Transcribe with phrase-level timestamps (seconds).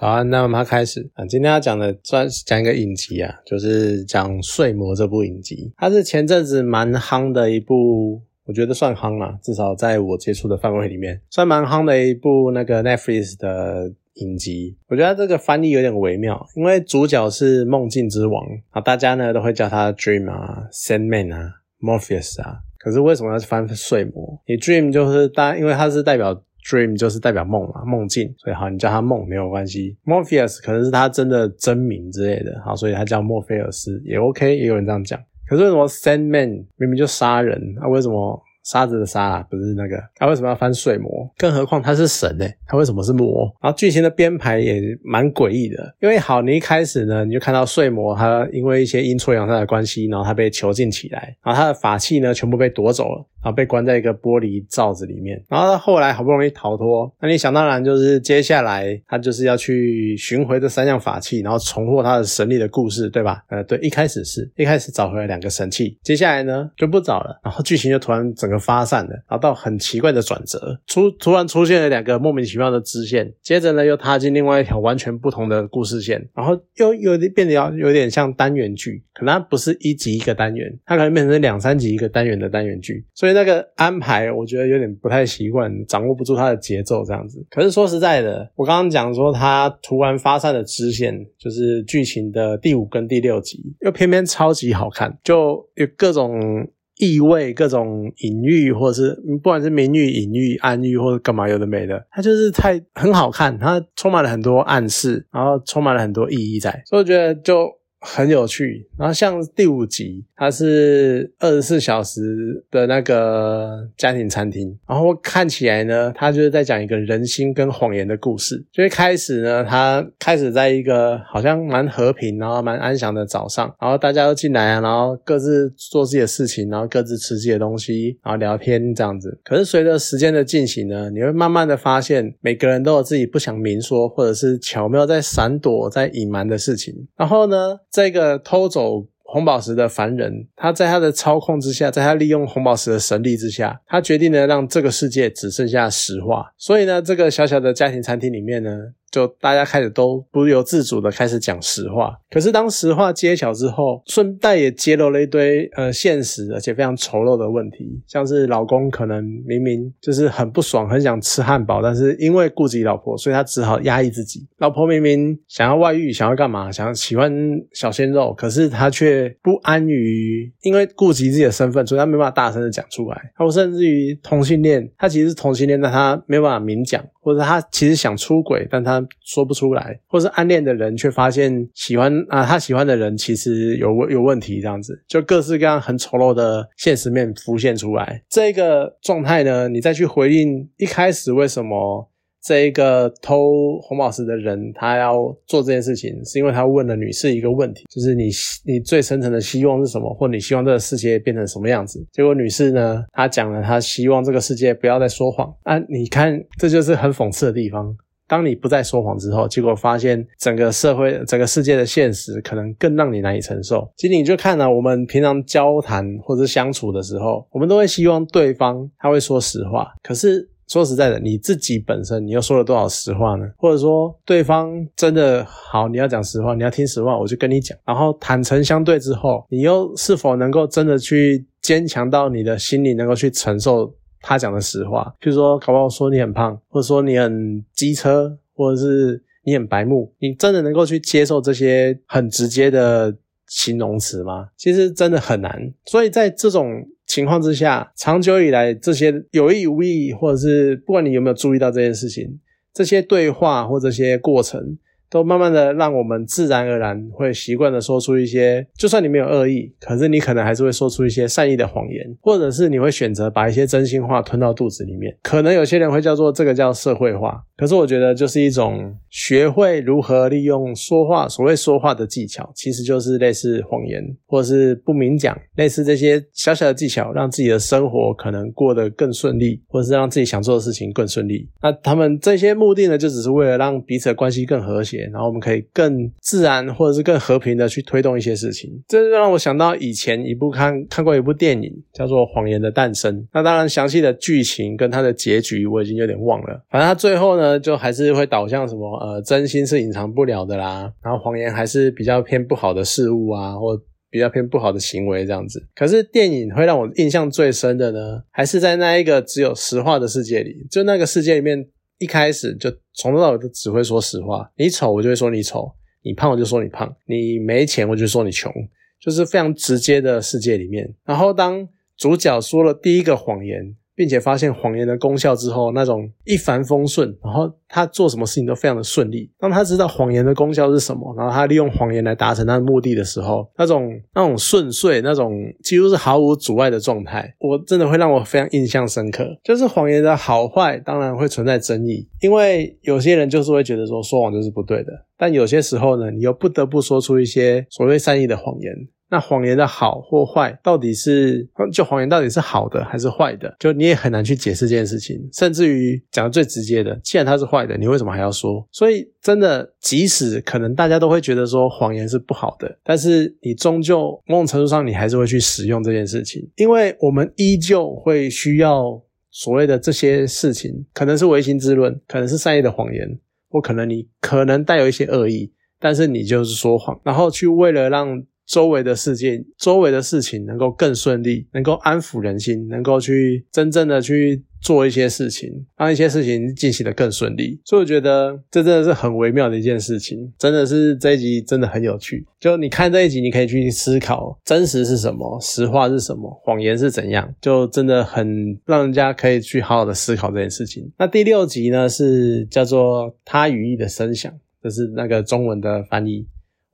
[0.00, 1.26] 好啊，那我们开始啊。
[1.26, 5.70] 今天要讲的算是讲一个影集啊，就是讲《睡魔》这部影集。
[5.76, 14.74] 它是前阵子蛮夯的一部，我觉得算夯啦，至少在我接触的范围里面，算蛮夯的一部那个 Netflix 的影集。
[14.88, 22.60] 我觉得这个翻译有点微妙，因为主角是梦境之王啊，大家呢都会叫他 Dream 啊、Sandman 啊、Morpheus 啊。
[22.78, 24.40] 可是为什么要翻睡魔？
[24.46, 26.42] 你 Dream 就是大，因为它是代表。
[26.64, 29.96] Dream 就是代表梦嘛，梦境，所以好，你叫他梦没有关系。
[30.04, 35.20] Morpheus 可能是他真的真名之类的，好，所以他叫墨菲尔斯也 OK，也有人这样讲。
[35.46, 38.40] 可是为什么 Sandman 明明就杀人，那为什么？
[38.70, 41.28] 沙子的沙不是那个，他为什么要翻睡魔？
[41.36, 42.46] 更何况他是神呢？
[42.68, 43.52] 他为什么是魔？
[43.60, 63.42] 然后剧情的编排也蛮诡异的，因为好，你一开始呢，你就看到睡魔他因为一些阴错阳差的关系，然后他被囚禁起来，然后他的法器呢全部被夺走了，然后被关在一个玻璃罩子里面，然后他后来好不容易逃脱，那你想当然就是接下来他就是要去寻回这三样法器，然后重获他的神力的故事，对吧？
[63.48, 68.50] 呃，对，一开始是一开始找回来两个神器，接下来呢就不找了，然后剧情就突然整。
[68.50, 87.44] 个发散的，然后到很奇怪的转折，出突然出现了两个莫名其妙的支线，接着呢又踏进另外一条完全不同的故事线，然后又有点变得要有点像单元剧，可能它不是一集一个单元，它可能变成两三集一个单元的单元剧，所以那个安排我觉得有点不太习惯，掌握不住它的节奏这样子。
[87.50, 96.68] 可是说实在的，我刚刚讲说它突然发散的支线，就是剧情的第五跟第六集，又偏偏超级好看，就有各种。
[97.00, 107.79] 意味各种隐喻，或者是不管是明喻、隐喻、暗喻，或者干嘛有的没的，它就是太很好看，它充满了很多暗示，然后充满了很多意义在，所以我觉得就。
[108.00, 118.64] 很有趣，然后像第五集，它是二十四小时的那个家庭餐厅，然后看起来呢，它就是在讲一个人心跟谎言的故事。
[118.72, 129.38] 就一开始呢，它开始在一个好像蛮和平，然后蛮安详的早上，然后大家都进来啊，然后各自做自己的事情，然后各自吃自己的东西，然后聊天这样子。
[129.44, 136.94] 可是随着时间的进行呢，你会慢慢的发现，每个人都有自己不想明说，或者是巧妙在闪躲、在隐瞒的事情。
[137.14, 137.78] 然后呢？
[137.90, 146.52] 这个偷走红宝石的凡人，他在他的操控之下，在他利用红宝石的神力之下，他决定呢让这个世界只剩下石化。
[146.56, 148.70] 所以呢，这个小小的家庭餐厅里面呢。
[149.10, 164.46] 就大家开始都不由自主的开始讲实话，可是当实话揭晓之后，顺带也揭露了一堆呃现实而且非常丑陋的问题，像是老公可能明明就是很不爽，很想吃汉堡，但是因为顾及老婆，所以他只好压抑自己。
[164.58, 167.32] 老婆明明想要外遇，想要干嘛，想要喜欢
[167.72, 173.32] 小鲜肉，可是他却不安于，因为顾及自己的身份，所以他没办法大声的讲出来。
[173.36, 179.06] 或甚至于同性恋，他其实是同性恋，但他没办法明讲，或者他其实想出轨，但他。
[179.22, 188.20] 说不出来，或是暗恋的人却发现喜欢啊，他喜欢的人其实有有问题，这样子就各式各样很丑陋的现实面浮现出来。
[188.28, 192.10] 这个状态呢，你再去回应一开始为什么
[192.42, 198.30] 这一个偷红宝石的人他要做这件事情，是因为他问了女士一个问题，就是你
[198.64, 202.04] 你最深层的希望是什么，或你希望这个世界变成什么样子？
[202.12, 207.96] 结果女士呢，她讲了她希望这个世界不要再说谎啊，你看这就是很讽刺的地方。
[208.26, 213.90] 当你不再说谎之后，结果发现整个社会、整个世界的现实可能更让你难以承受。
[213.96, 219.88] 其实你就看了我们平常交谈或者相处的时候，我们都会希望对方他会说实话。
[220.00, 223.44] 可是说实在的，你自己本身你又说了多少实话呢？
[223.58, 227.76] 或者说对方真的好，你要讲实话，你要听实话，我就跟你讲。
[227.84, 233.92] 然后坦诚相对之后，你又是否能够真的去坚强到你的心里能够去承受？
[234.22, 243.16] 他讲的实话，譬如说，搞不好说你很胖，或者说你很机车，或者是你很白目，你真的能够去接受这些很直接的
[243.46, 244.48] 形容词吗？
[244.58, 245.72] 其实真的很难。
[245.86, 246.70] 所以在这种
[247.10, 252.38] 情况之下，长久以来，这些有意无意，或者是不管你有没有注意到这件事情，
[252.72, 254.78] 这些对话或这些过程。
[255.12, 265.12] 都慢慢的让我们自然而然会习惯的说出一些，就算你没有恶意，可是你可能还是会说出一些善意的谎言，或者是你会选择把一些真心话吞到肚子里面。
[265.20, 281.46] 可能有些人会叫做这个叫社会化，可是我觉得就是一种学会如何利用说话，所谓说话的技巧，其实就是类似谎言，或者是不明讲，类似这些小小的技巧，让自己的生活可能过得更顺利，或者是让自己想做的事情更顺利。
[281.60, 285.00] 那他们这些目的呢，就只是为了让彼此的关系更和谐。
[285.12, 288.70] 然后我们可以更自然或者是更和平的去推动一些事情。
[288.88, 293.14] 这就让我想到以前一部看看过一部电影，叫做《谎言的诞生》。
[293.34, 296.64] 那当然，详细的剧情跟它的结局我已经有点忘了。
[296.70, 303.80] 反正它最后呢，就还是会导向什么呃，真心是隐藏不了的啦，然后谎言还是比较偏不好的事物啊，或。
[304.12, 310.66] 比较偏不好的行为这样子，可是电影会让我印象最深的呢，还是在那一个只有实话的世界里。
[310.68, 311.64] 就那个世界里面，
[312.00, 314.50] 一开始就从头到尾都只会说实话。
[314.56, 315.60] 你丑，我就会说你丑；
[316.02, 318.52] 你胖，我就说你胖；你没钱，我就说你穷。
[319.00, 320.92] 就是非常直接的世界里面。
[321.04, 323.76] 然后当主角说了第一个谎言。
[324.00, 329.30] 并且发现谎言的功效之后，那种一帆风顺，然后他做什么事情都非常的顺利。
[329.38, 339.38] 当他知道谎言的功效是什么，然后他利用谎言来达成他的目的的时候，那种那种顺遂，那种几乎是毫无阻碍的状态，我真的会让我非常印象深刻。
[339.44, 348.72] 就是谎言的好坏，当然会存在争议，因为有些人就是会觉得说说谎就是不对的，但有些时候呢，你又不得不说出一些所谓善意的谎言。
[349.10, 353.52] 那谎言的好或坏，到底是就谎言到底是好的还是坏的？
[353.58, 355.18] 就你也很难去解释这件事情。
[355.32, 358.64] 甚至于讲的最直接的，既然它是坏的，你为什么还要说？
[358.70, 369.02] 所以真的，即使可能大家都会觉得说谎言是不好的，但是你终究某种程度上，你还是会去使用这件事情，因为我们依旧会需要
[369.32, 373.18] 所谓的这些事情，可能是唯心之论，可能是善意的谎言，
[373.48, 378.22] 或可能你可能带有一些恶意，但是你就是说谎，然后去为了让。
[378.50, 385.48] 周围的世界、周围的事情能够更顺利，能够安抚人心，能够去真正的去做一些事情，
[385.78, 387.60] 让一些事情进行的更顺利。
[387.64, 392.26] 所以我觉得这真的是很微妙的一件事情，真的是这一集真的很有趣。
[392.40, 400.90] 就你看这一集，你可以去思考真实是什么，实话是什么，谎言是怎样，就真的很让人家可以去好好的思考这件事情。
[400.98, 406.26] 那第六集呢，是叫做他语义的声响，这是那个中文的翻译。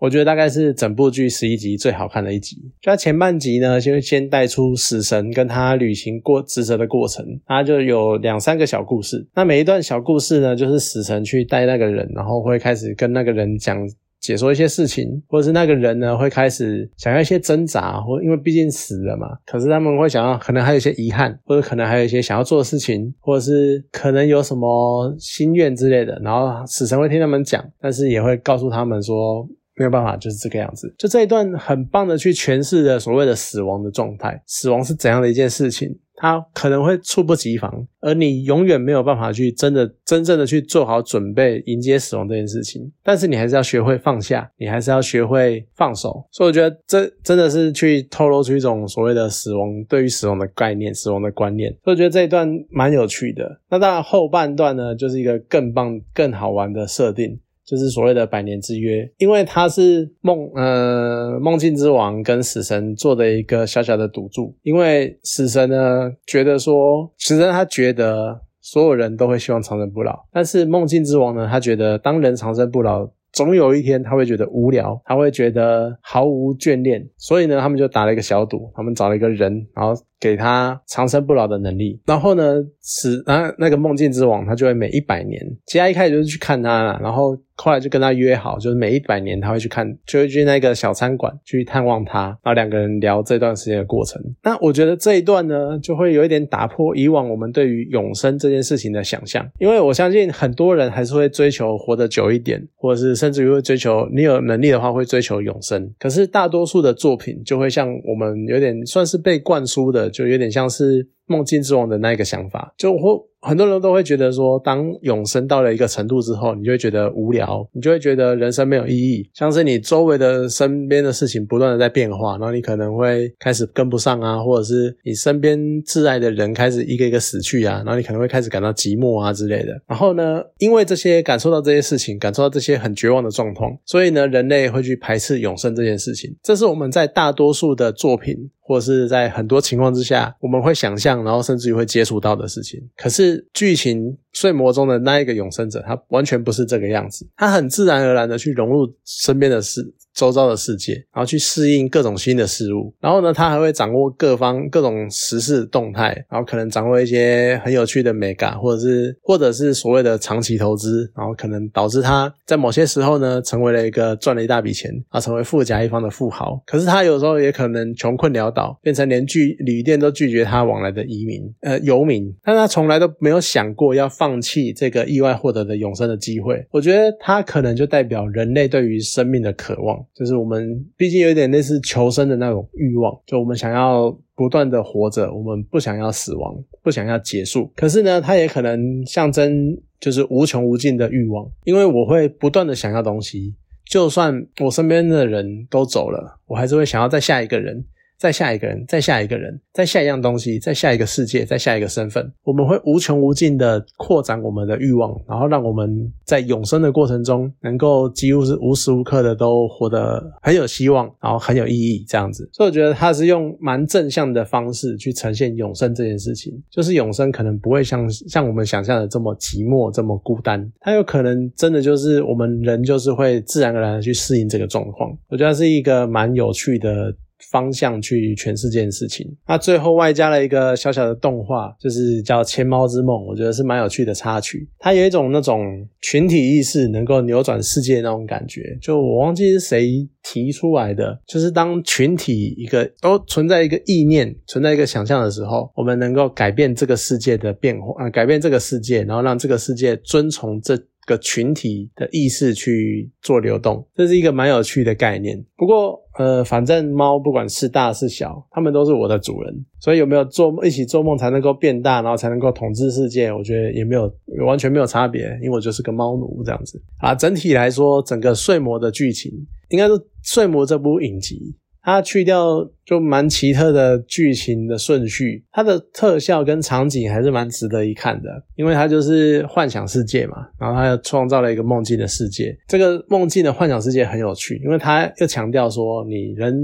[0.07, 2.57] 我觉得大概是整部剧十一集最好看的一集。
[2.81, 9.27] 就它前半集呢，先先带出死神跟他履行过职责的过程，它就有两三个小故事。
[9.35, 13.77] 那每一段小故事呢，就是死神去带那个人，然后会开始跟那个人讲
[14.21, 26.17] 解说一些事情，或者是那个人呢会开始想要一些挣扎，或因为毕竟死了嘛，可是他们会想要，可能还有一些遗憾，或者可能还有一些想要做的事情，或者是可能有什么心愿之类的。
[26.23, 29.45] 然后死神会听他们讲，但是也会告诉他们说。
[29.77, 30.93] 没有办法，就是这个样子。
[30.99, 42.91] 就这一段很棒的去诠释了所谓的死亡的状态，死亡是怎样的一件事情，它可能会猝不及防，而你永远没有办法去真的、真正的去做好准备迎接死亡这件事情。
[43.05, 46.27] 但是你还是要学会放下，你还是要学会放手。
[46.33, 51.71] 所以我觉得这真的是去透露出一种所谓的死亡对于死亡的概念、死亡的观念。
[51.85, 53.61] 所以我觉得这一段蛮有趣的。
[53.69, 57.39] 那当然后半段呢，就是一个更棒、更好玩的设定。
[57.67, 73.11] 就是所谓的百年之约，因为他是梦呃梦境之王跟死神做的一个小小的赌注，因为死神呢觉得说，死神他觉得所有人都会希望长生不老，但是梦境之王呢，他觉得当人长生不老。
[73.33, 82.01] 总有一天他会觉得无聊，他会觉得毫无眷恋，所以呢，他们就打了一个小赌，他们找了一个人，然后给他长生不老的能力。
[82.07, 94.23] 然后呢，死然后那个梦境之王他就会每一百年，其他一开始就是去看他，然后后来就跟他约好，就是每一百年他会去看，就会去那个小餐馆去探望他，然后两个人聊这段时间的过程。
[94.43, 103.17] 那我觉得这一段呢，就会有一点打破以往我们对于永生这件事情的想象，因为我相信很多人还是会追求活得久一点，或者是。
[103.17, 105.91] 甚至于会追求你有能力的话，会追求永生。
[105.99, 111.11] 可是大多数的作品就会像我们有点算是被灌输的，就有点像是。
[111.29, 129.73] 梦境之王的那一个想法，就会很多人都会觉得说，当永生到了一个程度之后，你就会觉得无聊，你就会觉得人生没有意义，像是你周围的身边的事情不断的在变化，然后你可能会开始跟不上啊，或者是你身边挚爱的人开始一个一个死去啊，然后你可能会开始感到寂寞啊之类的。
[129.87, 136.35] 然后呢，因为这些感受到这些事情，感受到这些很绝望的状况，所以呢，人类会去排斥永生这件事情。
[136.43, 138.51] 这是我们在大多数的作品。
[138.69, 142.81] 或者是在很多情况之下，我们会想象，然后甚至于会接触到的事情。
[142.97, 149.95] 可是剧情睡魔中的那一个永生者，他完全不是这个样子，他很自然而然的去融入身边的事。
[150.17, 166.59] 周遭的世界，然后去适应各种新的事物，然后呢，他还会掌握各方各种时事动态，然后可能掌握一些很有趣的美感，或者是或者是所谓的长期投资，然后可能导致他在某些时候呢，成为了一个赚了一大笔钱啊，成为富甲一方的富豪。
[166.67, 176.67] 可是他有时候也可能穷困潦倒，变成连拒旅店都拒绝他往来的移民呃游民，但他从来都没有想过要放弃这个意外获得的永生的机会。
[176.71, 187.71] 我觉得他可能就代表人类对于生命的渴望，就是我们毕竟有点类似求生的那种欲望，就我们想要不断的活着，我们不想要死亡，不想要结束。
[187.75, 197.85] 可是呢，它也可能象征就是无穷无尽的欲望，因为我会不断的想要东西，就算我身边的人都走了，我还是会想要再下一个人。
[198.19, 212.49] 再下一个人，再下一个人，再下一样东西，再下一个世界，再下一个身份，我们会无穷无尽的扩展我们的欲望，然后让我们在永生的过程中，能够几乎是无时无刻的都活得很有希望，然后很有意义这样子。
[212.53, 225.15] 所以我觉得他是用蛮正向的方式去呈现永生这件事情，就是永生可能不会像像我们想象的这么寂寞，这么孤单，它有可能真的就是我们人就是会自然而然的去适应这个状况。
[225.29, 227.15] 我觉得是一个蛮有趣的。
[227.51, 234.69] 方向去诠释这件事情，那最后外加了一个小小的动画，就是叫《千猫之梦》，我觉得是蛮有趣的插曲。
[234.79, 238.77] 它有一种那种群体意识能够扭转世界那种感觉。
[238.81, 253.87] 就我忘记是谁提出来的，就是当群体一个都存在一个意念、存在一个想象的时候，我们能够改变这个世界的变化，啊，改变这个世界，然后让这个世界遵从这个群体的意识去做流动。
[253.95, 255.43] 这是一个蛮有趣的概念。
[255.57, 255.99] 不过。
[256.19, 263.31] 呃，反正猫不管是大是小，它们都是我的主人，所以有没有做一起做梦才能够变大，然后才能够统治世界？
[263.31, 264.11] 我觉得也没有
[264.47, 267.15] 完全没有差别，因为我就是个猫奴这样子啊。
[267.15, 269.31] 整体来说，整个睡魔的剧情，
[269.69, 271.55] 应该是睡魔这部影集。
[271.87, 282.57] 它去掉就蛮奇特的剧情的顺序，它的特效跟场景还是蛮值得一看的，因为它就是幻想世界嘛，然后它又创造了一个梦境的世界。
[282.67, 286.55] 这个梦境的幻想世界很有趣，因为它又强调说，你人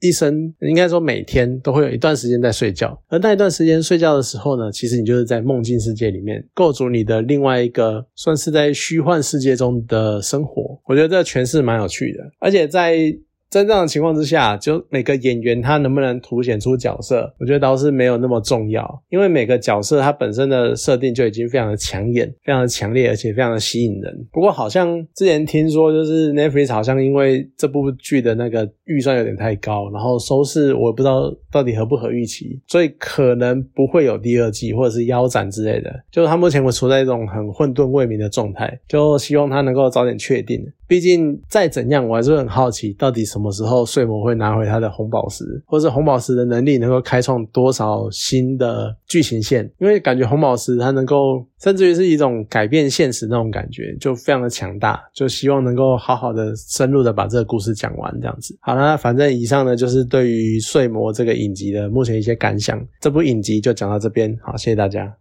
[0.00, 10.78] 一生应该说每天都会有一段时间在睡觉，而那一段时间睡觉的时候呢，其实你就是在梦境世界里面构筑你的另外一个算是在虚幻世界中的生活。
[10.84, 13.16] 我觉得这诠释蛮有趣的，而且在。
[13.56, 24.26] 在这样的情况之下，就每个演员他能不能凸显出角色，我觉得倒是没有那么重要，因为每个角色他本身的设定就已经非常的抢眼、非常的强烈，而且非常的吸引人。
[24.30, 35.90] 不过好像之前听说，就是 Netflix 好像因为这部剧的那个预算有点太高，然后收视我不知道到底合不合预期，所以可能不会有第二季或者是腰斩之类的。
[36.12, 40.62] 就是他目前会处在一种很混沌未明的状态，就希望他能够早点确定。
[40.88, 49.70] 毕竟再怎样，我还是很好奇，到底什么时候睡魔会拿回他的红宝石，或者红宝石的能力能够开创多少新的剧情线？
[49.78, 55.02] 因为感觉红宝石它能够，甚至于是一种改变现实那种感觉，就非常的强大。
[55.12, 58.56] 就希望能够好好的、深入的把这个故事讲完，这样子。
[58.60, 62.80] 好了，反正以上呢就是对于睡魔这个影集的目前一些感想。
[63.00, 65.12] 这部影集就讲到这边，好，谢谢大家。